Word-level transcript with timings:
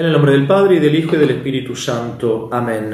En 0.00 0.06
el 0.06 0.12
nombre 0.12 0.32
del 0.32 0.46
Padre, 0.46 0.76
y 0.76 0.78
del 0.78 0.94
Hijo, 0.94 1.14
y 1.14 1.18
del 1.18 1.28
Espíritu 1.32 1.76
Santo. 1.76 2.48
Amén. 2.50 2.90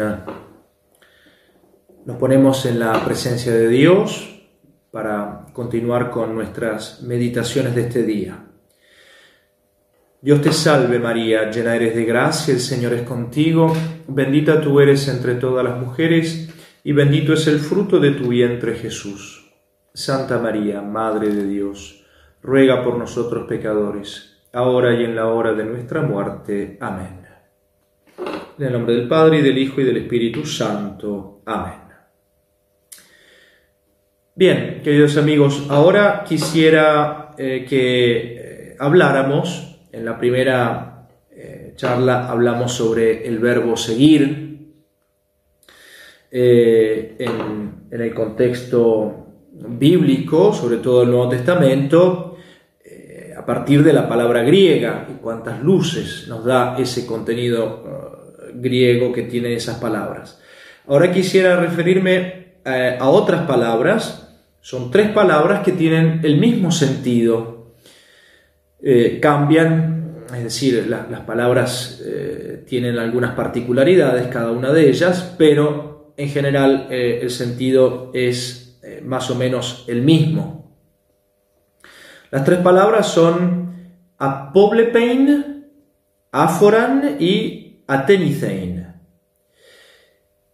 Nos 2.04 2.16
ponemos 2.16 2.66
en 2.66 2.80
la 2.80 2.94
presencia 3.04 3.52
de 3.52 3.68
Dios 3.68 4.44
para 4.90 5.46
continuar 5.52 6.10
con 6.10 6.34
nuestras 6.34 7.02
meditaciones 7.02 7.76
de 7.76 7.82
este 7.82 8.02
día. 8.02 8.42
Dios 10.20 10.40
te 10.40 10.52
salve 10.52 10.98
María, 10.98 11.48
llena 11.52 11.76
eres 11.76 11.94
de 11.94 12.04
gracia, 12.06 12.52
el 12.52 12.58
Señor 12.58 12.92
es 12.92 13.02
contigo, 13.02 13.72
bendita 14.08 14.60
tú 14.60 14.80
eres 14.80 15.06
entre 15.06 15.36
todas 15.36 15.64
las 15.64 15.78
mujeres, 15.78 16.48
y 16.82 16.90
bendito 16.92 17.34
es 17.34 17.46
el 17.46 17.60
fruto 17.60 18.00
de 18.00 18.10
tu 18.14 18.30
vientre 18.30 18.74
Jesús. 18.74 19.52
Santa 19.94 20.40
María, 20.40 20.82
Madre 20.82 21.28
de 21.32 21.44
Dios, 21.46 22.04
ruega 22.42 22.82
por 22.82 22.98
nosotros 22.98 23.46
pecadores 23.48 24.32
ahora 24.56 24.94
y 24.98 25.04
en 25.04 25.14
la 25.14 25.26
hora 25.26 25.52
de 25.52 25.64
nuestra 25.64 26.00
muerte. 26.02 26.78
Amén. 26.80 27.20
En 28.58 28.64
el 28.66 28.72
nombre 28.72 28.94
del 28.94 29.06
Padre, 29.06 29.38
y 29.38 29.42
del 29.42 29.58
Hijo, 29.58 29.82
y 29.82 29.84
del 29.84 29.98
Espíritu 29.98 30.46
Santo. 30.46 31.42
Amén. 31.44 31.74
Bien, 34.34 34.80
queridos 34.82 35.16
amigos, 35.18 35.66
ahora 35.68 36.24
quisiera 36.26 37.32
eh, 37.36 37.66
que 37.68 38.16
eh, 38.72 38.76
habláramos, 38.78 39.78
en 39.92 40.06
la 40.06 40.16
primera 40.18 41.06
eh, 41.30 41.72
charla 41.76 42.26
hablamos 42.30 42.72
sobre 42.72 43.26
el 43.28 43.38
verbo 43.38 43.76
seguir, 43.76 44.46
en, 46.38 47.86
en 47.90 48.00
el 48.00 48.12
contexto 48.12 49.26
bíblico, 49.52 50.52
sobre 50.52 50.78
todo 50.78 51.02
el 51.02 51.10
Nuevo 51.10 51.30
Testamento, 51.30 52.25
partir 53.46 53.82
de 53.84 53.92
la 53.94 54.08
palabra 54.08 54.42
griega 54.42 55.06
y 55.08 55.22
cuántas 55.22 55.62
luces 55.62 56.26
nos 56.28 56.44
da 56.44 56.76
ese 56.76 57.06
contenido 57.06 57.84
eh, 57.86 58.52
griego 58.56 59.12
que 59.12 59.22
tiene 59.22 59.54
esas 59.54 59.78
palabras. 59.78 60.40
Ahora 60.88 61.12
quisiera 61.12 61.56
referirme 61.56 62.46
eh, 62.64 62.98
a 63.00 63.08
otras 63.08 63.42
palabras. 63.46 64.22
Son 64.60 64.90
tres 64.90 65.10
palabras 65.10 65.62
que 65.64 65.72
tienen 65.72 66.20
el 66.24 66.38
mismo 66.38 66.72
sentido. 66.72 67.74
Eh, 68.82 69.18
cambian, 69.22 70.24
es 70.36 70.42
decir, 70.44 70.86
las 70.88 71.20
palabras 71.20 72.02
tienen 72.66 72.98
algunas 72.98 73.34
particularidades, 73.34 74.26
cada 74.26 74.50
una 74.50 74.72
de 74.72 74.88
ellas, 74.88 75.34
pero 75.38 76.12
en 76.16 76.28
general 76.28 76.88
el 76.90 77.30
sentido 77.30 78.10
es 78.12 78.80
más 79.04 79.30
o 79.30 79.36
menos 79.36 79.84
el 79.86 80.02
mismo. 80.02 80.65
Las 82.30 82.44
tres 82.44 82.58
palabras 82.58 83.06
son 83.12 83.92
apoblepein, 84.18 85.70
aforan 86.32 87.16
y 87.20 87.82
atenicein. 87.86 88.86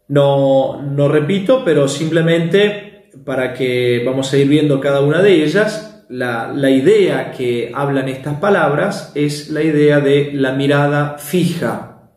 No, 0.08 0.82
no 0.82 1.08
repito, 1.08 1.62
pero 1.64 1.88
simplemente 1.88 3.08
para 3.24 3.54
que 3.54 4.02
vamos 4.04 4.32
a 4.32 4.36
ir 4.36 4.48
viendo 4.48 4.80
cada 4.80 5.00
una 5.00 5.22
de 5.22 5.42
ellas, 5.44 6.04
la 6.10 6.70
idea 6.70 7.30
que 7.32 7.72
hablan 7.74 8.08
estas 8.10 8.38
palabras 8.38 9.12
es 9.14 9.48
la 9.48 9.62
idea 9.62 10.00
de 10.00 10.32
la 10.34 10.52
mirada 10.52 11.16
fija 11.18 12.10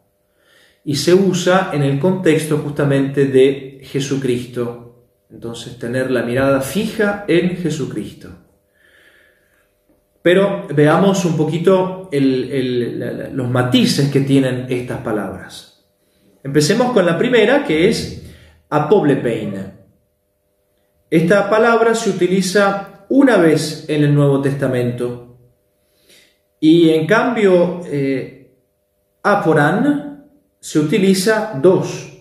y 0.83 0.95
se 0.95 1.13
usa 1.13 1.69
en 1.71 1.83
el 1.83 1.97
contexto 1.99 2.57
justamente 2.57 3.25
de 3.27 3.79
Jesucristo. 3.83 5.05
Entonces, 5.29 5.79
tener 5.79 6.11
la 6.11 6.23
mirada 6.23 6.59
fija 6.61 7.23
en 7.27 7.55
Jesucristo. 7.57 8.44
Pero 10.25 10.65
veamos 10.73 11.23
un 11.25 11.37
poquito 11.37 12.09
los 12.11 13.47
matices 13.47 14.09
que 14.09 14.21
tienen 14.21 14.65
estas 14.69 14.97
palabras. 15.01 15.85
Empecemos 16.43 16.93
con 16.93 17.05
la 17.05 17.15
primera, 17.15 17.63
que 17.63 17.87
es 17.89 18.23
apoblepein. 18.67 19.53
Esta 21.11 21.47
palabra 21.47 21.93
se 21.93 22.09
utiliza 22.09 23.05
una 23.09 23.37
vez 23.37 23.85
en 23.87 24.03
el 24.03 24.15
Nuevo 24.15 24.41
Testamento. 24.41 25.37
Y 26.59 26.89
en 26.89 27.05
cambio, 27.05 27.81
eh, 27.85 28.55
aporán 29.21 30.23
se 30.59 30.79
utiliza 30.79 31.59
dos. 31.61 32.17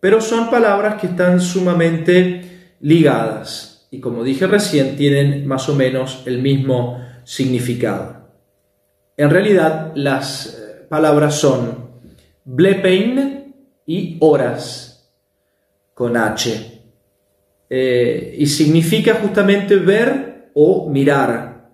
Pero 0.00 0.20
son 0.20 0.50
palabras 0.50 1.00
que 1.00 1.06
están 1.06 1.40
sumamente 1.40 2.74
ligadas. 2.80 3.86
Y 3.92 4.00
como 4.00 4.24
dije 4.24 4.48
recién, 4.48 4.96
tienen 4.96 5.46
más 5.46 5.68
o 5.68 5.76
menos 5.76 6.24
el 6.26 6.42
mismo 6.42 7.06
significado. 7.24 8.28
En 9.16 9.30
realidad, 9.30 9.92
las 9.94 10.46
eh, 10.46 10.50
palabras 10.88 11.36
son 11.36 11.90
blepein 12.44 13.54
y 13.86 14.16
horas 14.20 15.12
con 15.94 16.16
H. 16.16 16.82
Eh, 17.68 18.34
y 18.38 18.46
significa 18.46 19.14
justamente 19.14 19.76
ver 19.76 20.50
o 20.54 20.88
mirar. 20.88 21.70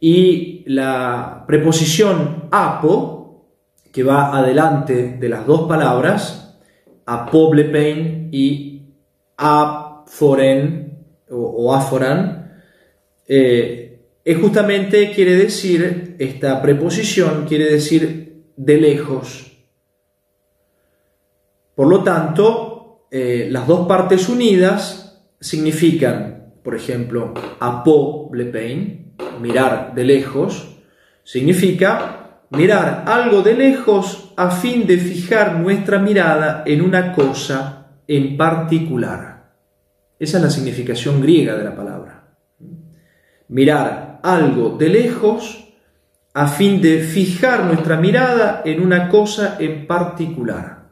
Y 0.00 0.64
la 0.66 1.44
preposición 1.46 2.48
apo, 2.50 3.20
que 3.92 4.02
va 4.02 4.36
adelante 4.36 5.16
de 5.20 5.28
las 5.28 5.46
dos 5.46 5.66
palabras, 5.68 6.58
apoblepein 7.06 8.28
y 8.32 8.82
aforen 9.36 11.04
o, 11.30 11.36
o 11.36 11.74
aforan, 11.74 12.60
eh, 13.26 13.83
es 14.24 14.38
justamente 14.38 15.10
quiere 15.12 15.36
decir, 15.36 16.16
esta 16.18 16.62
preposición 16.62 17.44
quiere 17.46 17.66
decir 17.70 18.44
de 18.56 18.76
lejos. 18.80 19.52
Por 21.74 21.88
lo 21.88 22.02
tanto, 22.02 23.06
eh, 23.10 23.48
las 23.50 23.66
dos 23.66 23.86
partes 23.86 24.28
unidas 24.30 25.26
significan, 25.40 26.54
por 26.62 26.74
ejemplo, 26.74 27.34
le 28.32 28.96
mirar 29.42 29.94
de 29.94 30.04
lejos, 30.04 30.74
significa 31.22 32.40
mirar 32.50 33.04
algo 33.06 33.42
de 33.42 33.54
lejos 33.54 34.32
a 34.36 34.50
fin 34.50 34.86
de 34.86 34.96
fijar 34.98 35.58
nuestra 35.58 35.98
mirada 35.98 36.62
en 36.64 36.80
una 36.80 37.12
cosa 37.12 37.98
en 38.08 38.36
particular. 38.38 39.52
Esa 40.18 40.36
es 40.38 40.42
la 40.44 40.50
significación 40.50 41.20
griega 41.20 41.56
de 41.56 41.64
la 41.64 41.74
palabra. 41.76 42.34
Mirar 43.48 44.13
algo 44.24 44.76
de 44.78 44.88
lejos 44.88 45.68
a 46.32 46.48
fin 46.48 46.80
de 46.80 46.98
fijar 47.00 47.64
nuestra 47.66 48.00
mirada 48.00 48.62
en 48.64 48.80
una 48.82 49.08
cosa 49.10 49.56
en 49.60 49.86
particular. 49.86 50.88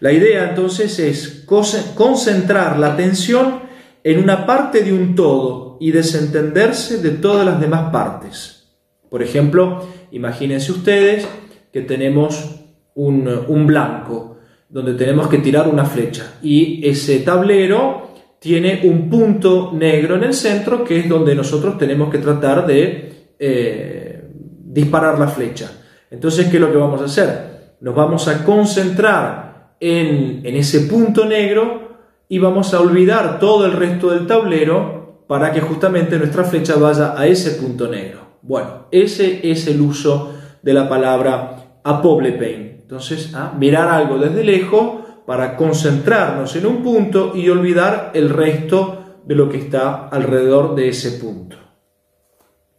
La 0.00 0.12
idea 0.12 0.50
entonces 0.50 0.98
es 0.98 1.46
concentrar 1.46 2.78
la 2.78 2.92
atención 2.92 3.60
en 4.04 4.18
una 4.22 4.44
parte 4.44 4.82
de 4.82 4.92
un 4.92 5.14
todo 5.14 5.78
y 5.80 5.90
desentenderse 5.92 6.98
de 6.98 7.10
todas 7.12 7.46
las 7.46 7.58
demás 7.60 7.90
partes. 7.92 8.74
Por 9.08 9.22
ejemplo, 9.22 9.88
imagínense 10.10 10.72
ustedes 10.72 11.26
que 11.72 11.80
tenemos 11.82 12.58
un, 12.96 13.66
blanco 13.66 14.38
donde 14.68 14.92
tenemos 14.94 15.28
que 15.28 15.38
tirar 15.38 15.68
una 15.68 15.84
flecha 15.84 16.34
y 16.42 16.86
ese 16.86 17.20
tablero 17.20 18.15
tiene 18.38 18.80
un 18.84 19.08
punto 19.08 19.70
negro 19.72 20.16
en 20.16 20.24
el 20.24 20.34
centro 20.34 20.84
que 20.84 21.00
es 21.00 21.08
donde 21.08 21.34
nosotros 21.34 21.78
tenemos 21.78 22.10
que 22.10 22.18
tratar 22.18 22.66
de 22.66 23.30
eh, 23.38 24.28
disparar 24.64 25.18
la 25.18 25.28
flecha. 25.28 25.72
Entonces, 26.10 26.46
¿qué 26.48 26.56
es 26.56 26.60
lo 26.60 26.70
que 26.70 26.78
vamos 26.78 27.00
a 27.00 27.04
hacer? 27.06 27.76
Nos 27.80 27.94
vamos 27.94 28.28
a 28.28 28.44
concentrar 28.44 29.74
en, 29.80 30.42
ese 30.44 30.80
punto 30.80 31.24
negro 31.24 31.86
y 32.28 32.38
vamos 32.38 32.72
a 32.74 32.80
olvidar 32.80 33.38
todo 33.38 33.66
el 33.66 33.72
resto 33.72 34.10
del 34.10 34.26
tablero 34.26 35.24
para 35.26 35.52
que 35.52 35.60
justamente 35.60 36.18
nuestra 36.18 36.44
flecha 36.44 36.76
vaya 36.76 37.14
a 37.18 37.26
ese 37.26 37.52
punto 37.52 37.88
negro. 37.88 38.20
Bueno, 38.42 38.86
ese 38.90 39.40
es 39.50 39.66
el 39.66 39.80
uso 39.80 40.34
de 40.62 40.72
la 40.72 40.88
palabra 40.88 41.52
a 41.82 42.02
Entonces, 42.02 43.32
mirar 43.58 43.88
algo 43.88 44.18
desde 44.18 44.42
lejos 44.44 45.05
para 45.26 45.56
concentrarnos 45.56 46.54
en 46.54 46.66
un 46.66 46.82
punto 46.82 47.32
y 47.36 47.50
olvidar 47.50 48.12
el 48.14 48.30
resto 48.30 49.18
de 49.26 49.34
lo 49.34 49.50
que 49.50 49.58
está 49.58 50.06
alrededor 50.08 50.76
de 50.76 50.88
ese 50.88 51.12
punto. 51.12 51.56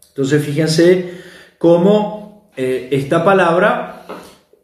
Entonces 0.07 0.43
fíjense 0.43 1.13
cómo 1.57 2.49
eh, 2.55 2.87
esta 2.91 3.23
palabra, 3.23 4.05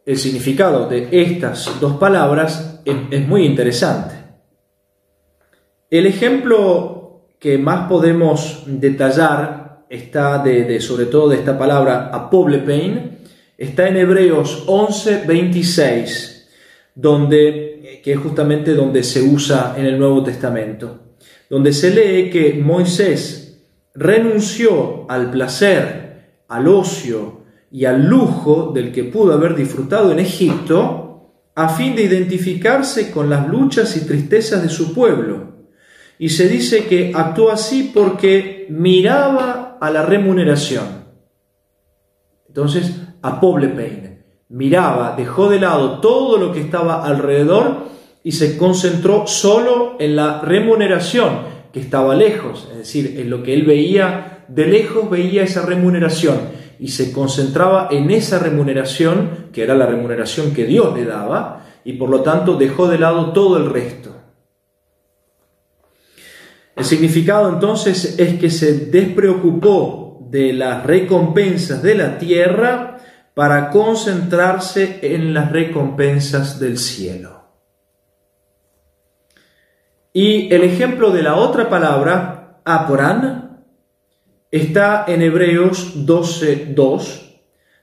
el 0.06 0.16
significado 0.18 0.88
de 0.88 1.08
estas 1.12 1.78
dos 1.80 1.96
palabras 1.96 2.80
es, 2.86 3.28
muy 3.28 3.44
interesante. 3.44 4.14
El 5.90 6.06
ejemplo 6.06 7.26
que 7.38 7.58
más 7.58 7.86
podemos 7.88 8.64
detallar 8.66 9.84
está 9.88 10.38
de, 10.42 10.80
sobre 10.80 11.06
todo 11.06 11.28
de 11.28 11.36
esta 11.36 11.56
palabra 11.58 12.10
pain, 12.66 13.18
está 13.56 13.88
en 13.88 13.96
Hebreos 13.98 14.66
11.26, 14.66 16.44
donde 16.94 17.73
que 18.04 18.12
es 18.12 18.18
justamente 18.18 18.74
donde 18.74 19.02
se 19.02 19.22
usa 19.22 19.72
en 19.78 19.86
el 19.86 19.98
Nuevo 19.98 20.22
Testamento, 20.22 21.14
donde 21.48 21.72
se 21.72 21.88
lee 21.88 22.28
que 22.30 22.52
Moisés 22.62 23.62
renunció 23.94 25.06
al 25.10 25.30
placer, 25.30 26.34
al 26.48 26.68
ocio 26.68 27.40
y 27.70 27.86
al 27.86 28.04
lujo 28.04 28.72
del 28.74 28.92
que 28.92 29.04
pudo 29.04 29.32
haber 29.32 29.56
disfrutado 29.56 30.12
en 30.12 30.18
Egipto 30.18 31.30
a 31.54 31.70
fin 31.70 31.96
de 31.96 32.02
identificarse 32.02 33.10
con 33.10 33.30
las 33.30 33.48
luchas 33.48 33.96
y 33.96 34.04
tristezas 34.06 34.60
de 34.60 34.68
su 34.68 34.92
pueblo. 34.92 35.54
Y 36.18 36.28
se 36.28 36.46
dice 36.46 36.84
que 36.84 37.10
actuó 37.14 37.50
así 37.50 37.90
porque 37.94 38.66
miraba 38.68 39.78
a 39.80 39.90
la 39.90 40.02
remuneración. 40.04 41.04
Entonces, 42.48 43.00
a 43.22 43.40
peine, 43.40 44.24
miraba, 44.50 45.14
dejó 45.16 45.48
de 45.48 45.58
lado 45.58 46.00
todo 46.00 46.36
lo 46.36 46.52
que 46.52 46.60
estaba 46.60 47.02
alrededor 47.06 47.93
y 48.24 48.32
se 48.32 48.56
concentró 48.56 49.26
solo 49.26 49.96
en 50.00 50.16
la 50.16 50.40
remuneración 50.40 51.40
que 51.72 51.80
estaba 51.80 52.16
lejos, 52.16 52.66
es 52.72 52.78
decir, 52.78 53.16
en 53.20 53.28
lo 53.28 53.42
que 53.42 53.52
él 53.52 53.64
veía 53.66 54.46
de 54.48 54.66
lejos, 54.66 55.08
veía 55.10 55.42
esa 55.44 55.64
remuneración 55.66 56.38
y 56.78 56.88
se 56.88 57.12
concentraba 57.12 57.88
en 57.90 58.10
esa 58.10 58.38
remuneración, 58.38 59.50
que 59.52 59.62
era 59.62 59.74
la 59.74 59.86
remuneración 59.86 60.52
que 60.54 60.64
Dios 60.64 60.94
le 60.98 61.04
daba, 61.04 61.66
y 61.84 61.92
por 61.94 62.08
lo 62.08 62.22
tanto 62.22 62.56
dejó 62.56 62.88
de 62.88 62.98
lado 62.98 63.32
todo 63.32 63.58
el 63.58 63.70
resto. 63.70 64.10
El 66.76 66.84
significado 66.84 67.50
entonces 67.50 68.16
es 68.18 68.38
que 68.38 68.50
se 68.50 68.86
despreocupó 68.86 70.26
de 70.30 70.52
las 70.54 70.84
recompensas 70.84 71.82
de 71.82 71.94
la 71.94 72.18
tierra 72.18 72.96
para 73.34 73.70
concentrarse 73.70 74.98
en 75.02 75.34
las 75.34 75.52
recompensas 75.52 76.58
del 76.58 76.78
cielo. 76.78 77.43
Y 80.16 80.54
el 80.54 80.62
ejemplo 80.62 81.10
de 81.10 81.22
la 81.24 81.34
otra 81.34 81.68
palabra, 81.68 82.62
aporán, 82.64 83.66
está 84.48 85.04
en 85.08 85.22
Hebreos 85.22 86.06
12.2, 86.06 87.40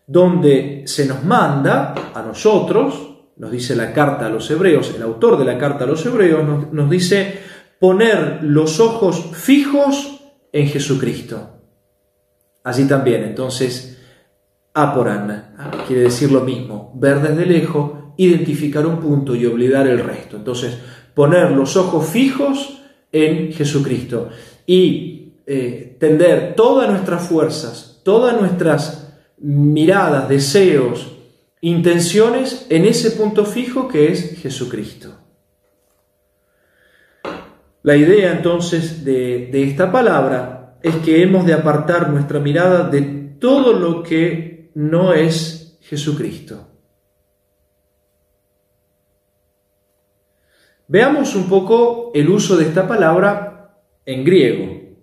donde 0.08 0.84
se 0.86 1.06
nos 1.08 1.26
manda 1.26 1.94
a 2.16 2.22
nosotros, 2.22 3.26
nos 3.36 3.52
dice 3.52 3.76
la 3.76 3.92
carta 3.92 4.28
a 4.28 4.30
los 4.30 4.50
hebreos, 4.50 4.94
el 4.96 5.02
autor 5.02 5.38
de 5.38 5.44
la 5.44 5.58
carta 5.58 5.84
a 5.84 5.88
los 5.88 6.06
hebreos 6.06 6.70
nos, 6.72 6.90
dice 6.90 7.38
poner 7.82 8.40
los 8.44 8.80
ojos 8.80 9.32
fijos 9.36 10.22
en 10.54 10.68
Jesucristo. 10.68 11.60
Así 12.64 12.88
también, 12.88 13.24
entonces, 13.24 14.00
aporán, 14.74 15.56
quiere 15.86 16.04
decir 16.04 16.32
lo 16.32 16.42
mismo, 16.42 16.94
ver 16.96 17.20
desde 17.22 17.46
lejos, 17.46 18.00
identificar 18.16 18.86
un 18.86 19.00
punto 19.02 19.36
y 19.36 19.46
olvidar 19.46 19.86
el 19.88 20.00
resto. 20.00 20.38
Entonces, 20.38 20.78
poner 21.14 21.52
los 21.52 21.76
ojos 21.76 22.08
fijos 22.08 22.82
en 23.12 23.52
Jesucristo 23.52 24.30
y 24.66 25.34
eh, 25.46 25.98
tender 26.00 26.56
todas 26.56 26.90
nuestras 26.90 27.28
fuerzas, 27.28 28.00
todas 28.04 28.40
nuestras 28.40 29.14
miradas, 29.38 30.30
deseos, 30.30 31.14
intenciones 31.62 32.66
en 32.70 32.86
ese 32.86 33.12
punto 33.12 33.46
fijo 33.46 33.88
que 33.88 34.12
es 34.12 34.40
Jesucristo. 34.42 35.18
La 37.84 37.96
idea 37.98 38.32
entonces 38.32 39.04
de, 39.04 39.50
esta 39.64 39.92
palabra 39.92 40.78
es 40.84 40.96
que 40.98 41.22
hemos 41.24 41.46
de 41.46 41.54
apartar 41.54 42.10
nuestra 42.12 42.40
mirada 42.40 42.88
de 42.88 43.02
todo 43.40 43.74
lo 43.74 44.04
que 44.04 44.72
no 44.76 45.14
es 45.14 45.78
Jesucristo. 45.82 46.71
Veamos 50.94 51.38
un 51.38 51.46
poco 51.48 52.12
el 52.14 52.28
uso 52.30 52.58
de 52.58 52.66
esta 52.66 52.86
palabra 52.86 53.78
en 54.06 54.26
griego. 54.26 54.98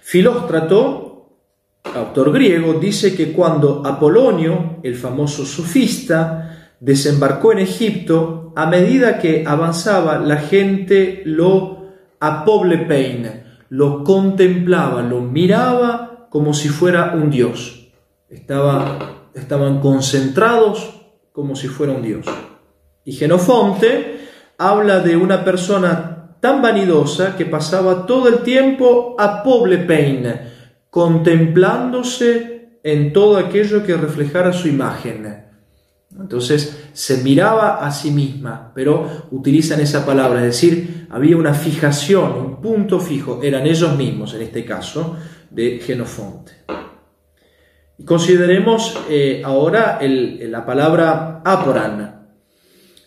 Filóstrato, 0.00 1.36
autor 1.94 2.32
griego, 2.32 2.72
dice 2.80 3.14
que 3.14 3.32
cuando 3.34 3.82
Apolonio, 3.84 4.78
el 4.82 4.96
famoso 4.96 5.44
sofista, 5.44 6.72
desembarcó 6.80 7.52
en 7.52 7.58
Egipto, 7.58 8.54
a 8.56 8.64
medida 8.64 9.18
que 9.18 9.44
avanzaba 9.46 10.16
la 10.18 10.38
gente 10.38 11.20
lo 11.26 11.90
apoblepein, 12.18 13.42
lo 13.68 14.02
contemplaba, 14.02 15.02
lo 15.02 15.20
miraba 15.20 16.28
como 16.30 16.54
si 16.54 16.70
fuera 16.70 17.12
un 17.14 17.28
dios. 17.28 17.90
estaban 18.30 19.80
concentrados 19.80 20.94
como 21.30 21.54
si 21.54 21.68
fuera 21.68 21.92
un 21.92 22.00
dios. 22.00 22.24
Y 23.04 23.12
Genofonte 23.12 24.16
habla 24.60 25.00
de 25.00 25.16
una 25.16 25.42
persona 25.42 26.36
tan 26.38 26.60
vanidosa 26.60 27.34
que 27.36 27.46
pasaba 27.46 28.04
todo 28.04 28.28
el 28.28 28.40
tiempo 28.40 29.16
a 29.18 29.42
pobre 29.42 29.78
peine, 29.78 30.40
contemplándose 30.90 32.78
en 32.84 33.10
todo 33.14 33.38
aquello 33.38 33.82
que 33.84 33.96
reflejara 33.96 34.52
su 34.52 34.68
imagen. 34.68 35.44
Entonces 36.14 36.88
se 36.92 37.22
miraba 37.22 37.76
a 37.86 37.90
sí 37.90 38.10
misma, 38.10 38.72
pero 38.74 39.28
utilizan 39.30 39.80
esa 39.80 40.04
palabra, 40.04 40.40
es 40.40 40.46
decir, 40.46 41.06
había 41.10 41.38
una 41.38 41.54
fijación, 41.54 42.32
un 42.32 42.60
punto 42.60 43.00
fijo, 43.00 43.40
eran 43.42 43.66
ellos 43.66 43.96
mismos 43.96 44.34
en 44.34 44.42
este 44.42 44.66
caso, 44.66 45.16
de 45.50 45.78
Genofonte. 45.82 46.52
Consideremos 48.04 48.98
eh, 49.08 49.40
ahora 49.44 49.98
la 50.02 50.66
palabra 50.66 51.40
aporan, 51.44 52.09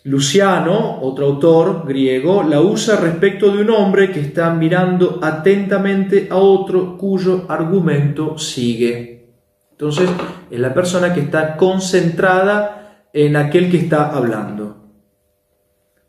Luciano, 0.06 1.00
otro 1.00 1.24
autor 1.24 1.86
griego, 1.88 2.42
la 2.42 2.60
usa 2.60 2.96
respecto 3.00 3.50
de 3.56 3.62
un 3.62 3.70
hombre 3.70 4.12
que 4.12 4.20
está 4.20 4.50
mirando 4.50 5.18
atentamente 5.22 6.28
a 6.30 6.36
otro 6.36 6.98
cuyo 6.98 7.46
argumento 7.48 8.36
sigue. 8.36 9.30
Entonces, 9.70 10.10
es 10.50 10.60
la 10.60 10.74
persona 10.74 11.14
que 11.14 11.20
está 11.20 11.56
concentrada 11.56 13.06
en 13.14 13.34
aquel 13.34 13.70
que 13.70 13.78
está 13.78 14.10
hablando. 14.12 14.76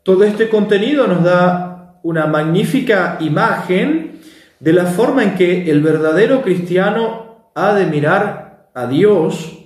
Todo 0.02 0.24
este 0.24 0.50
contenido 0.50 1.06
nos 1.06 1.24
da 1.24 1.98
una 2.02 2.26
magnífica 2.26 3.16
imagen 3.20 4.20
de 4.60 4.72
la 4.74 4.84
forma 4.84 5.22
en 5.24 5.36
que 5.36 5.70
el 5.70 5.80
verdadero 5.80 6.42
cristiano 6.42 7.48
ha 7.54 7.72
de 7.72 7.86
mirar 7.86 8.72
a 8.74 8.86
Dios 8.88 9.56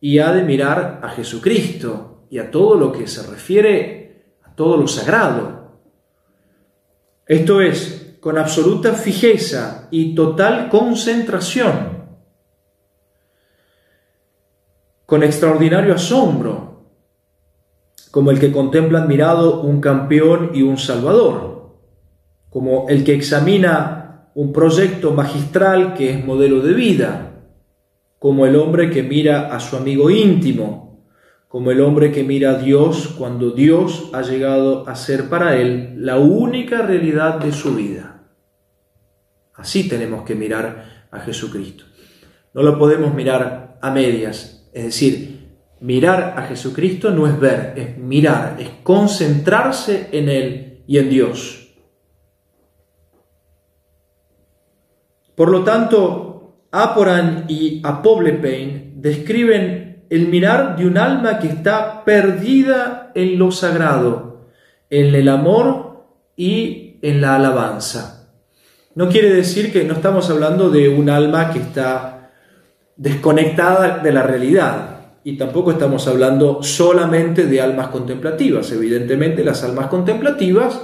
y 0.00 0.20
ha 0.20 0.30
de 0.32 0.44
mirar 0.44 1.00
a 1.02 1.08
Jesucristo 1.08 2.14
y 2.30 2.38
a 2.38 2.50
todo 2.50 2.74
lo 2.76 2.92
que 2.92 3.06
se 3.06 3.22
refiere 3.28 4.36
a 4.44 4.54
todo 4.54 4.76
lo 4.76 4.88
sagrado. 4.88 5.72
Esto 7.26 7.60
es, 7.60 8.16
con 8.20 8.36
absoluta 8.38 8.94
fijeza 8.94 9.88
y 9.90 10.14
total 10.14 10.68
concentración, 10.68 12.06
con 15.06 15.22
extraordinario 15.22 15.94
asombro, 15.94 16.84
como 18.10 18.30
el 18.30 18.40
que 18.40 18.50
contempla 18.50 19.02
admirado 19.02 19.60
un 19.60 19.80
campeón 19.80 20.50
y 20.54 20.62
un 20.62 20.78
salvador, 20.78 21.76
como 22.50 22.88
el 22.88 23.04
que 23.04 23.14
examina 23.14 24.30
un 24.34 24.52
proyecto 24.52 25.12
magistral 25.12 25.94
que 25.94 26.10
es 26.18 26.24
modelo 26.24 26.60
de 26.60 26.72
vida, 26.72 27.40
como 28.18 28.46
el 28.46 28.56
hombre 28.56 28.90
que 28.90 29.02
mira 29.02 29.54
a 29.54 29.60
su 29.60 29.76
amigo 29.76 30.10
íntimo 30.10 30.87
como 31.48 31.70
el 31.70 31.80
hombre 31.80 32.12
que 32.12 32.22
mira 32.24 32.50
a 32.50 32.58
Dios 32.58 33.14
cuando 33.18 33.50
Dios 33.52 34.10
ha 34.12 34.20
llegado 34.20 34.86
a 34.86 34.94
ser 34.94 35.30
para 35.30 35.56
él 35.56 35.94
la 35.96 36.18
única 36.18 36.82
realidad 36.82 37.38
de 37.40 37.52
su 37.52 37.74
vida. 37.74 38.22
Así 39.54 39.88
tenemos 39.88 40.22
que 40.24 40.34
mirar 40.34 41.08
a 41.10 41.20
Jesucristo. 41.20 41.84
No 42.52 42.62
lo 42.62 42.78
podemos 42.78 43.14
mirar 43.14 43.78
a 43.80 43.90
medias, 43.90 44.68
es 44.74 44.84
decir, 44.84 45.56
mirar 45.80 46.34
a 46.36 46.42
Jesucristo 46.42 47.10
no 47.10 47.26
es 47.26 47.38
ver, 47.40 47.72
es 47.76 47.96
mirar, 47.98 48.56
es 48.60 48.68
concentrarse 48.82 50.08
en 50.12 50.28
Él 50.28 50.82
y 50.86 50.98
en 50.98 51.08
Dios. 51.08 51.68
Por 55.34 55.50
lo 55.50 55.64
tanto, 55.64 56.58
Aporan 56.70 57.46
y 57.48 57.80
Apoblepain 57.84 59.00
describen 59.00 59.87
el 60.10 60.28
mirar 60.28 60.76
de 60.76 60.86
un 60.86 60.96
alma 60.98 61.38
que 61.38 61.48
está 61.48 62.04
perdida 62.04 63.12
en 63.14 63.38
lo 63.38 63.50
sagrado, 63.50 64.48
en 64.90 65.14
el 65.14 65.28
amor 65.28 66.06
y 66.36 66.98
en 67.02 67.20
la 67.20 67.36
alabanza. 67.36 68.32
No 68.94 69.08
quiere 69.08 69.30
decir 69.30 69.72
que 69.72 69.84
no 69.84 69.94
estamos 69.94 70.30
hablando 70.30 70.70
de 70.70 70.88
un 70.88 71.10
alma 71.10 71.52
que 71.52 71.58
está 71.60 72.30
desconectada 72.96 73.98
de 73.98 74.12
la 74.12 74.22
realidad, 74.22 74.94
y 75.24 75.36
tampoco 75.36 75.72
estamos 75.72 76.08
hablando 76.08 76.62
solamente 76.62 77.44
de 77.46 77.60
almas 77.60 77.88
contemplativas. 77.88 78.72
Evidentemente 78.72 79.44
las 79.44 79.62
almas 79.62 79.88
contemplativas, 79.88 80.80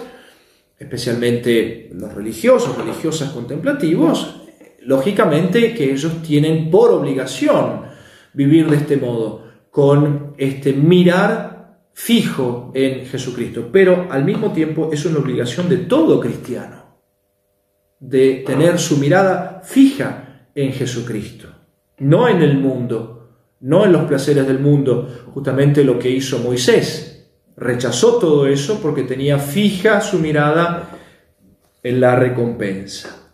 especialmente 0.78 1.88
los 1.95 2.12
religiosos, 2.12 2.76
religiosas 2.76 3.31
contemplativos, 3.31 4.43
lógicamente 4.83 5.73
que 5.75 5.90
ellos 5.93 6.21
tienen 6.23 6.71
por 6.71 6.90
obligación 6.90 7.94
vivir 8.35 8.69
de 8.69 8.76
este 8.76 8.97
modo, 8.97 9.45
con 9.71 10.35
este 10.37 10.73
mirar 10.73 11.79
fijo 11.95 12.71
en 12.75 13.07
Jesucristo. 13.07 13.69
Pero 13.73 14.09
al 14.11 14.25
mismo 14.25 14.53
tiempo 14.53 14.91
es 14.93 15.05
una 15.07 15.19
obligación 15.21 15.69
de 15.69 15.79
todo 15.79 16.21
cristiano, 16.21 16.85
de 17.99 18.43
tener 18.47 18.79
su 18.79 18.99
mirada 18.99 19.62
fija 19.64 20.49
en 20.55 20.73
Jesucristo, 20.73 21.49
no 21.99 22.29
en 22.29 22.43
el 22.43 22.59
mundo, 22.59 23.31
no 23.61 23.85
en 23.85 23.93
los 23.93 24.03
placeres 24.05 24.47
del 24.47 24.59
mundo, 24.59 25.25
justamente 25.33 25.85
lo 25.85 25.99
que 25.99 26.11
hizo 26.11 26.38
Moisés. 26.41 27.31
Rechazó 27.57 28.19
todo 28.19 28.47
eso 28.49 28.81
porque 28.83 29.05
tenía 29.05 29.38
fija 29.38 30.00
su 30.00 30.19
mirada 30.19 30.91
en 31.83 32.00
la 32.00 32.17
recompensa. 32.17 33.31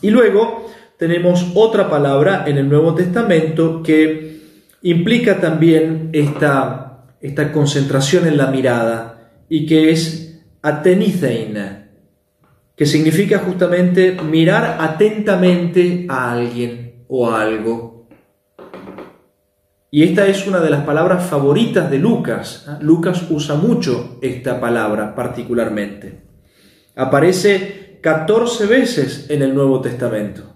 Y 0.00 0.10
luego 0.10 0.66
tenemos 1.02 1.50
otra 1.56 1.90
palabra 1.90 2.44
en 2.46 2.58
el 2.58 2.68
Nuevo 2.68 2.94
Testamento 2.94 3.82
que 3.82 4.40
implica 4.82 5.40
también 5.40 6.10
esta, 6.12 7.02
concentración 7.52 8.28
en 8.28 8.36
la 8.36 8.46
mirada 8.46 9.30
y 9.48 9.66
que 9.66 9.90
es 9.90 10.44
atenizein, 10.62 11.58
que 12.76 12.86
significa 12.86 13.38
justamente 13.40 14.12
mirar 14.22 14.76
atentamente 14.80 16.06
a 16.08 16.34
alguien 16.34 17.04
o 17.08 17.28
a 17.28 17.40
algo. 17.42 18.06
Y 19.90 20.04
esta 20.04 20.28
es 20.28 20.46
una 20.46 20.60
de 20.60 20.70
las 20.70 20.84
palabras 20.84 21.26
favoritas 21.26 21.90
de 21.90 21.98
Lucas. 21.98 22.64
¿eh? 22.68 22.76
Lucas 22.80 23.24
usa 23.28 23.56
mucho 23.56 24.20
esta 24.22 24.60
palabra 24.60 25.16
particularmente. 25.16 26.20
Aparece 26.94 27.98
14 28.00 28.66
veces 28.66 29.26
en 29.30 29.42
el 29.42 29.52
Nuevo 29.52 29.80
Testamento. 29.80 30.51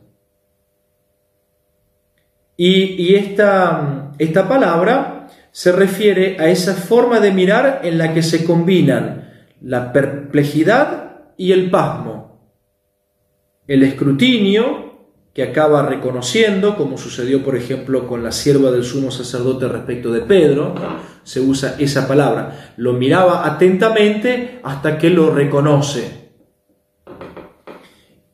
Y, 2.58 3.14
esta, 3.16 4.12
esta 4.18 4.48
palabra 4.48 5.26
se 5.52 5.72
refiere 5.72 6.36
a 6.38 6.48
esa 6.48 6.75
forma 6.75 7.20
de 7.20 7.30
mirar 7.30 7.80
en 7.84 7.98
la 7.98 8.14
que 8.14 8.22
se 8.22 8.44
combinan 8.44 9.30
la 9.60 9.92
perplejidad 9.92 11.32
y 11.36 11.52
el 11.52 11.68
pasmo, 11.70 12.40
el 13.66 13.82
escrutinio 13.82 14.84
que 15.34 15.42
acaba 15.42 15.82
reconociendo, 15.86 16.76
como 16.76 16.96
sucedió 16.96 17.44
por 17.44 17.56
ejemplo 17.56 18.06
con 18.06 18.25
la 18.25 18.32
sierva 18.32 18.70
del 18.70 18.84
sumo 18.84 19.10
sacerdote 19.10 19.68
respecto 19.68 20.10
de 20.10 20.22
Pedro, 20.22 20.75
se 21.25 21.40
usa 21.42 21.75
esa 21.78 22.08
palabra, 22.08 22.72
lo 22.78 22.94
miraba 22.94 23.46
atentamente 23.46 24.60
hasta 24.62 24.96
que 24.96 25.10
lo 25.10 25.34
reconoce 25.34 26.25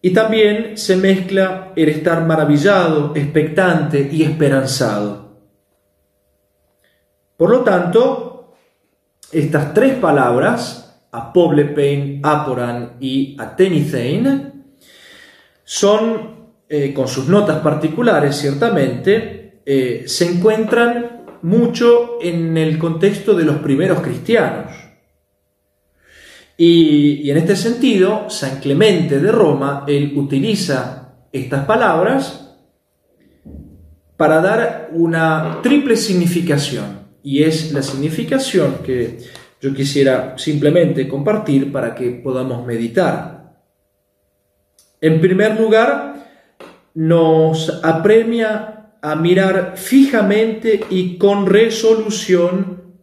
y 0.04 0.10
también 0.12 0.76
se 0.76 0.96
mezcla 0.96 1.72
el 1.76 1.88
estar 1.88 2.26
maravillado, 2.26 3.12
expectante 3.14 4.08
y 4.10 4.24
esperanzado. 4.24 5.30
Por 7.36 7.50
lo 7.50 7.60
tanto, 7.60 8.54
estas 9.30 9.72
tres 9.72 9.94
palabras, 9.94 11.06
apoblepein, 11.12 12.20
aporan 12.20 12.96
y 12.98 13.36
atenithein, 13.38 14.64
son, 15.62 16.46
eh, 16.68 16.92
con 16.92 17.06
sus 17.06 17.28
notas 17.28 17.60
particulares 17.60 18.34
ciertamente, 18.36 19.60
eh, 19.64 20.02
se 20.06 20.28
encuentran 20.32 21.22
mucho 21.42 22.18
en 22.20 22.56
el 22.58 22.76
contexto 22.76 23.34
de 23.34 23.44
los 23.44 23.56
primeros 23.58 24.00
cristianos 24.00 24.72
y, 26.56 27.30
en 27.30 27.38
este 27.38 27.56
sentido, 27.56 28.28
San 28.28 28.60
Clemente 28.60 29.18
de 29.18 29.32
Roma, 29.32 29.84
él 29.86 30.12
utiliza 30.16 31.14
estas 31.32 31.64
palabras 31.64 32.54
para 34.16 34.40
dar 34.42 34.90
una 34.92 35.60
triple 35.62 35.96
significación. 35.96 37.00
Y 37.22 37.42
es 37.44 37.72
la 37.72 37.82
significación 37.82 38.78
que 38.84 39.18
yo 39.60 39.72
quisiera 39.74 40.34
simplemente 40.36 41.08
compartir 41.08 41.72
para 41.72 41.94
que 41.94 42.10
podamos 42.10 42.66
meditar. 42.66 43.56
En 45.00 45.20
primer 45.20 45.58
lugar, 45.58 46.26
nos 46.94 47.80
apremia 47.82 48.96
a 49.00 49.16
mirar 49.16 49.72
fijamente 49.76 50.84
y 50.90 51.16
con 51.16 51.46
resolución 51.46 52.98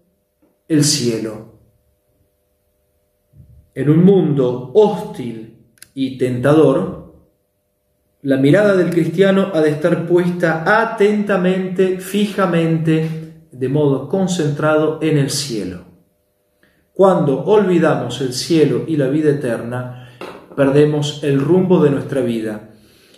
el 0.67 0.83
cielo 0.83 1.48
en 3.79 3.89
un 3.89 4.03
mundo 4.03 4.71
hostil 4.75 5.57
y 5.93 6.17
tentador, 6.17 7.13
la 8.23 8.35
mirada 8.35 8.75
del 8.75 8.89
cristiano 8.89 9.51
ha 9.53 9.61
de 9.61 9.69
estar 9.69 10.05
puesta 10.05 10.81
atentamente, 10.85 12.01
fijamente, 12.01 13.45
de 13.53 13.69
modo 13.69 14.09
concentrado 14.09 14.99
en 15.01 15.17
el 15.17 15.29
cielo. 15.29 15.85
Cuando 16.93 17.45
olvidamos 17.45 18.19
el 18.19 18.33
cielo 18.33 18.83
y 18.85 18.97
la 18.97 19.07
vida 19.07 19.29
eterna, 19.29 20.09
perdemos 20.57 21.23
el 21.23 21.39
rumbo 21.39 21.81
de 21.81 21.91
nuestra 21.91 22.19
vida. 22.19 22.71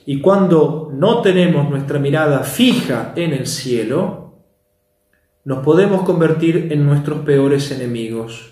Y 0.05 0.21
cuando 0.21 0.91
no 0.93 1.23
tenemos 1.23 1.71
nuestra 1.71 1.97
mirada 1.97 2.43
fija 2.43 3.13
en 3.15 3.33
el 3.33 3.47
cielo, 3.47 4.35
nos 5.43 5.63
podemos 5.63 6.03
convertir 6.03 6.67
en 6.69 6.85
nuestros 6.85 7.21
peores 7.21 7.71
enemigos 7.71 8.50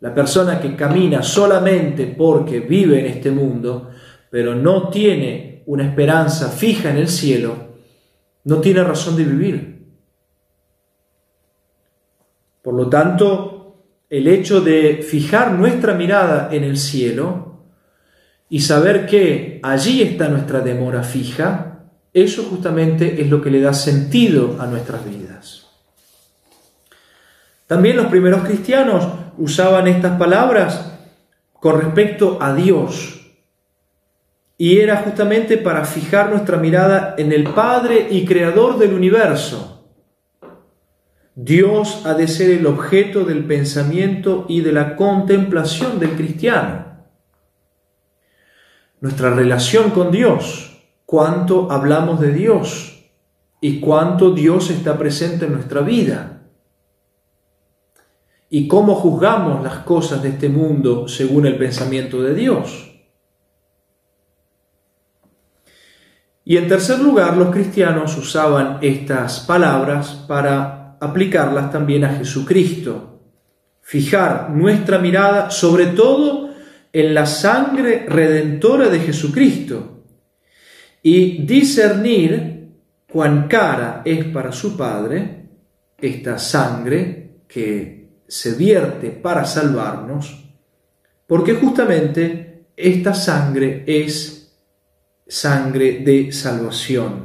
la 0.00 0.14
persona 0.14 0.58
que 0.60 0.74
camina 0.74 1.22
solamente 1.22 2.06
porque 2.06 2.60
vive 2.60 3.00
en 3.00 3.06
este 3.06 3.30
mundo, 3.30 3.90
pero 4.30 4.54
no 4.54 4.88
tiene 4.88 5.62
una 5.66 5.86
esperanza 5.86 6.48
fija 6.48 6.90
en 6.90 6.96
el 6.96 7.08
cielo, 7.08 7.54
no 8.44 8.56
tiene 8.60 8.82
razón 8.82 9.16
de 9.16 9.24
vivir. 9.24 9.86
Por 12.62 12.74
lo 12.74 12.88
tanto, 12.88 13.84
el 14.08 14.26
hecho 14.26 14.62
de 14.62 15.02
fijar 15.06 15.52
nuestra 15.52 15.92
mirada 15.94 16.48
en 16.50 16.64
el 16.64 16.78
cielo 16.78 17.60
y 18.48 18.60
saber 18.60 19.06
que 19.06 19.60
allí 19.62 20.02
está 20.02 20.28
nuestra 20.28 20.60
demora 20.60 21.02
fija, 21.02 21.82
eso 22.14 22.42
justamente 22.44 23.20
es 23.20 23.28
lo 23.28 23.42
que 23.42 23.50
le 23.50 23.60
da 23.60 23.74
sentido 23.74 24.56
a 24.60 24.66
nuestras 24.66 25.04
vidas. 25.04 25.66
También 27.66 27.96
los 27.98 28.06
primeros 28.06 28.42
cristianos 28.44 29.04
usaban 29.40 29.88
estas 29.88 30.18
palabras 30.18 30.92
con 31.54 31.80
respecto 31.80 32.38
a 32.40 32.54
Dios. 32.54 33.16
Y 34.56 34.78
era 34.78 34.98
justamente 34.98 35.56
para 35.56 35.84
fijar 35.86 36.30
nuestra 36.30 36.58
mirada 36.58 37.14
en 37.16 37.32
el 37.32 37.44
Padre 37.44 38.08
y 38.10 38.26
Creador 38.26 38.78
del 38.78 38.92
universo. 38.92 39.88
Dios 41.34 42.02
ha 42.04 42.12
de 42.12 42.28
ser 42.28 42.50
el 42.50 42.66
objeto 42.66 43.24
del 43.24 43.44
pensamiento 43.44 44.44
y 44.48 44.60
de 44.60 44.72
la 44.72 44.96
contemplación 44.96 45.98
del 45.98 46.10
cristiano. 46.10 46.84
Nuestra 49.00 49.30
relación 49.30 49.90
con 49.92 50.10
Dios, 50.10 50.82
cuánto 51.06 51.72
hablamos 51.72 52.20
de 52.20 52.32
Dios 52.34 53.06
y 53.62 53.80
cuánto 53.80 54.32
Dios 54.32 54.68
está 54.70 54.98
presente 54.98 55.46
en 55.46 55.52
nuestra 55.54 55.80
vida 55.80 56.39
y 58.52 58.66
cómo 58.66 58.96
juzgamos 58.96 59.62
las 59.62 59.78
cosas 59.78 60.20
de 60.22 60.30
este 60.30 60.48
mundo 60.48 61.06
según 61.06 61.46
el 61.46 61.56
pensamiento 61.56 62.20
de 62.20 62.34
Dios. 62.34 62.88
Y 66.44 66.56
en 66.56 66.66
tercer 66.66 66.98
lugar, 66.98 67.36
los 67.36 67.52
cristianos 67.52 68.18
usaban 68.18 68.78
estas 68.82 69.40
palabras 69.40 70.24
para 70.26 70.98
aplicarlas 71.00 71.70
también 71.70 72.02
a 72.04 72.16
Jesucristo. 72.16 73.20
Fijar 73.82 74.50
nuestra 74.50 74.98
mirada 74.98 75.50
sobre 75.52 75.86
todo 75.88 76.50
en 76.92 77.14
la 77.14 77.26
sangre 77.26 78.04
redentora 78.08 78.88
de 78.88 78.98
Jesucristo 78.98 80.04
y 81.02 81.46
discernir 81.46 82.68
cuán 83.08 83.46
cara 83.46 84.02
es 84.04 84.24
para 84.24 84.50
su 84.50 84.76
Padre 84.76 85.46
esta 85.98 86.36
sangre 86.36 87.42
que 87.46 88.09
se 88.30 88.52
vierte 88.54 89.10
para 89.10 89.44
salvarnos, 89.44 90.44
porque 91.26 91.54
justamente 91.54 92.68
esta 92.76 93.12
sangre 93.12 93.82
es 93.88 94.56
sangre 95.26 95.98
de 95.98 96.30
salvación. 96.30 97.24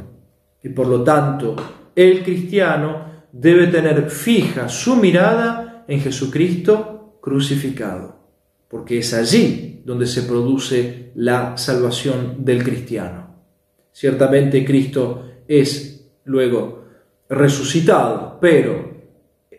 Y 0.64 0.70
por 0.70 0.88
lo 0.88 1.04
tanto, 1.04 1.92
el 1.96 2.24
cristiano 2.24 3.26
debe 3.32 3.68
tener 3.68 4.10
fija 4.10 4.68
su 4.68 4.96
mirada 4.96 5.86
en 5.88 6.00
Jesucristo 6.02 7.20
crucificado, 7.22 8.16
porque 8.68 8.98
es 8.98 9.14
allí 9.14 9.84
donde 9.86 10.08
se 10.08 10.24
produce 10.24 11.12
la 11.14 11.56
salvación 11.56 12.38
del 12.44 12.64
cristiano. 12.64 13.36
Ciertamente 13.92 14.66
Cristo 14.66 15.24
es 15.48 16.14
luego 16.26 16.86
resucitado, 17.30 18.40
pero 18.42 18.95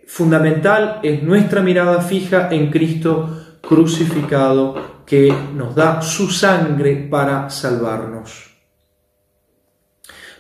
fundamental 0.06 1.00
es 1.02 1.22
nuestra 1.22 1.60
mirada 1.60 2.00
fija 2.00 2.48
en 2.52 2.70
Cristo 2.70 3.58
crucificado 3.60 5.02
que 5.04 5.32
nos 5.54 5.74
da 5.74 6.00
su 6.00 6.28
sangre 6.30 7.08
para 7.10 7.50
salvarnos. 7.50 8.54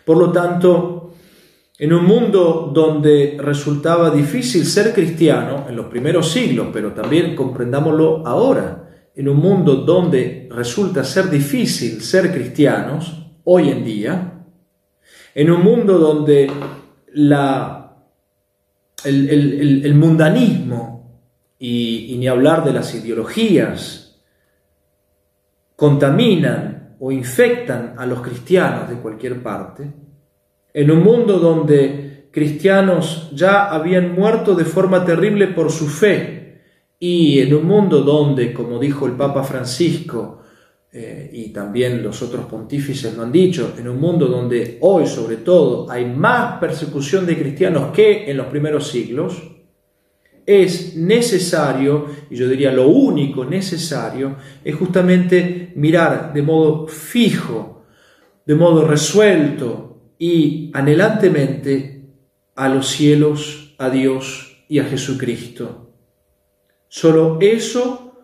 Por 0.04 0.16
lo 0.18 0.30
tanto, 0.32 1.14
en 1.78 1.92
un 1.92 2.04
mundo 2.06 2.70
donde 2.72 3.36
resultaba 3.40 4.10
difícil 4.10 4.64
ser 4.64 4.94
cristiano 4.94 5.66
en 5.68 5.74
los 5.76 5.86
primeros 5.86 6.30
siglos, 6.30 6.68
pero 6.72 6.92
también 6.92 7.34
comprendámoslo 7.34 8.24
ahora, 8.26 8.82
en 9.16 9.28
un 9.28 9.36
mundo 9.38 9.74
donde 9.76 10.48
resulta 10.50 11.02
ser 11.02 11.28
difícil 11.28 12.02
ser 12.02 12.32
cristianos 12.32 13.26
hoy 13.44 13.70
en 13.70 13.84
día, 13.84 14.32
en 15.34 15.50
un 15.50 15.62
mundo 15.62 15.98
donde 15.98 16.50
la 17.14 17.75
el, 19.08 19.94
mundanismo 19.94 21.20
y 21.58 22.14
ni 22.18 22.26
hablar 22.28 22.64
de 22.64 22.72
las 22.72 22.94
ideologías 22.94 24.20
contaminan 25.76 26.96
o 26.98 27.12
infectan 27.12 27.94
a 27.96 28.06
los 28.06 28.20
cristianos 28.22 28.88
de 28.88 28.96
cualquier 28.96 29.42
parte, 29.42 29.92
en 30.72 30.90
un 30.90 31.02
mundo 31.02 31.38
donde 31.38 32.28
cristianos 32.32 33.30
ya 33.34 33.66
habían 33.66 34.14
muerto 34.14 34.54
de 34.54 34.64
forma 34.64 35.04
terrible 35.04 35.48
por 35.48 35.70
su 35.70 35.86
fe, 35.88 36.62
y 36.98 37.40
en 37.40 37.52
un 37.54 37.66
mundo 37.66 38.00
donde, 38.00 38.54
como 38.54 38.78
dijo 38.78 39.04
el 39.06 39.12
Papa 39.12 39.42
Francisco, 39.44 40.40
eh, 40.92 41.30
y 41.32 41.48
también 41.52 42.00
los 42.02 42.22
otros 42.22 42.46
pontífices 42.46 43.14
lo 43.16 43.24
han 43.24 43.32
dicho, 43.32 43.72
en 43.76 43.88
un 43.88 44.00
mundo 44.00 44.26
donde 44.26 44.78
hoy 44.82 45.04
sobre 45.06 45.36
todo 45.38 45.90
hay 45.90 46.06
más 46.06 46.58
persecución 46.60 47.26
de 47.26 47.36
cristianos 47.36 47.92
que 47.92 48.30
en 48.30 48.36
los 48.36 48.46
primeros 48.46 48.86
siglos, 48.88 49.36
es 50.46 50.94
necesario, 50.96 52.06
y 52.30 52.36
yo 52.36 52.48
diría 52.48 52.70
lo 52.70 52.86
único 52.88 53.44
necesario, 53.44 54.36
es 54.64 54.76
justamente 54.76 55.72
mirar 55.74 56.32
de 56.32 56.40
modo 56.42 56.86
fijo, 56.86 57.84
de 58.46 58.54
modo 58.54 58.86
resuelto 58.86 60.12
y 60.20 60.70
anhelantemente 60.72 62.10
a 62.54 62.68
los 62.68 62.86
cielos, 62.86 63.74
a 63.78 63.90
Dios 63.90 64.64
y 64.68 64.78
a 64.78 64.84
Jesucristo. 64.84 65.90
Solo 66.86 67.38
eso 67.40 68.14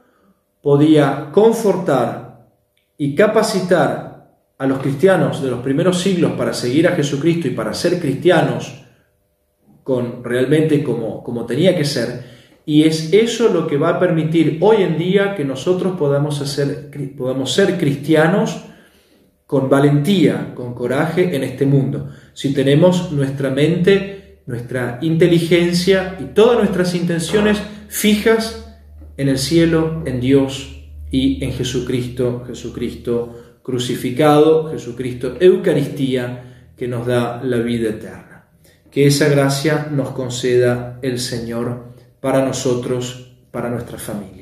podía 0.63 1.33
confortar 1.33 2.22
y 3.05 3.17
capacitar 3.17 4.33
a 4.59 4.65
los 4.69 4.79
cristianos 4.79 5.43
de 5.43 5.51
los 5.51 5.59
primeros 5.61 6.01
siglos 6.01 6.35
para 6.39 6.55
seguir 6.55 6.87
a 6.87 6.93
Jesucristo 6.93 7.49
y 7.49 7.51
para 7.51 7.75
ser 7.75 7.99
cristianos 7.99 8.81
con 9.83 10.23
realmente 10.23 10.85
como, 10.85 11.21
como 11.25 11.45
tenía 11.45 11.77
que 11.77 11.85
ser, 11.85 12.23
y 12.65 12.85
es 12.85 13.13
eso 13.13 13.49
lo 13.53 13.67
que 13.67 13.77
va 13.77 13.89
a 13.89 13.99
permitir 13.99 14.59
hoy 14.61 14.85
en 14.85 14.99
día 14.99 15.35
que 15.35 15.45
nosotros 15.45 15.97
podamos, 15.99 16.41
hacer, 16.41 16.93
podamos 17.19 17.53
ser 17.53 17.77
cristianos 17.77 18.67
con 19.49 19.69
valentía, 19.69 20.53
con 20.55 20.73
coraje 20.73 21.35
en 21.35 21.43
este 21.43 21.67
mundo. 21.67 22.11
Si 22.35 22.55
tenemos 22.55 23.11
nuestra 23.11 23.51
mente, 23.51 24.43
nuestra 24.47 25.01
inteligencia 25.03 26.17
y 26.21 26.27
todas 26.35 26.57
nuestras 26.59 26.95
intenciones 26.95 27.61
fijas 27.89 28.73
en 29.17 29.29
el 29.29 29.39
cielo, 29.39 30.05
en 30.07 30.21
Dios, 30.21 30.79
y 31.13 31.45
en 31.45 31.53
Jesucristo, 31.53 32.43
Jesucristo 32.47 33.59
crucificado, 33.63 34.73
Jesucristo 34.73 35.37
Eucaristía, 35.39 36.73
que 36.77 36.89
nos 36.89 37.07
da 37.07 37.41
la 37.45 37.59
vida 37.59 37.91
eterna. 37.91 38.49
Que 38.91 39.07
esa 39.07 39.29
gracia 39.29 39.89
nos 39.95 40.11
conceda 40.11 40.99
el 41.03 41.21
Señor 41.21 41.85
para 42.21 42.45
nosotros, 42.45 43.37
para 43.53 43.69
nuestra 43.71 43.99
familia. 43.99 44.42